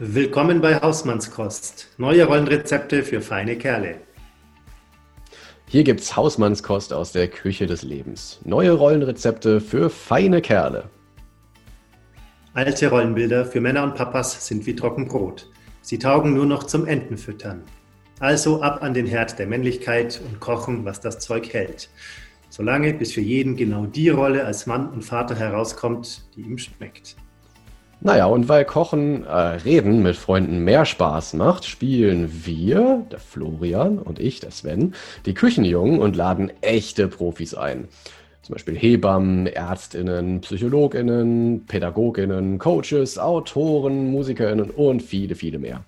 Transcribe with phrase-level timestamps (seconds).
[0.00, 1.88] Willkommen bei Hausmannskost.
[1.98, 3.96] Neue Rollenrezepte für feine Kerle.
[5.66, 8.38] Hier gibt's Hausmannskost aus der Küche des Lebens.
[8.44, 10.88] Neue Rollenrezepte für feine Kerle.
[12.54, 15.50] Alte Rollenbilder für Männer und Papas sind wie Trockenbrot.
[15.82, 17.64] Sie taugen nur noch zum Entenfüttern.
[18.20, 21.90] Also ab an den Herd der Männlichkeit und kochen, was das Zeug hält.
[22.50, 27.16] Solange bis für jeden genau die Rolle als Mann und Vater herauskommt, die ihm schmeckt.
[28.00, 33.98] Naja, und weil Kochen, äh, Reden mit Freunden mehr Spaß macht, spielen wir, der Florian
[33.98, 34.94] und ich, der Sven,
[35.26, 37.88] die Küchenjungen und laden echte Profis ein.
[38.42, 45.84] Zum Beispiel Hebammen, Ärztinnen, Psychologinnen, Pädagoginnen, Coaches, Autoren, Musikerinnen und viele, viele mehr.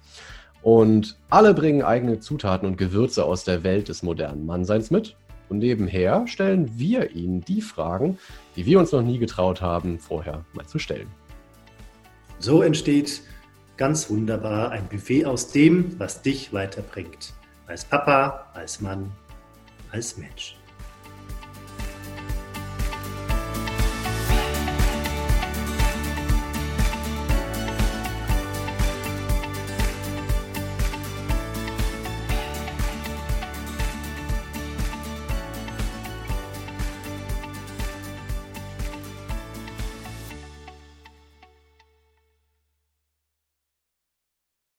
[0.63, 5.17] Und alle bringen eigene Zutaten und Gewürze aus der Welt des modernen Mannseins mit.
[5.49, 8.19] Und nebenher stellen wir ihnen die Fragen,
[8.57, 11.09] die wir uns noch nie getraut haben, vorher mal zu stellen.
[12.41, 13.23] So entsteht
[13.77, 17.35] ganz wunderbar ein Buffet aus dem, was dich weiterbringt.
[17.67, 19.13] Als Papa, als Mann,
[19.93, 20.60] als Mensch.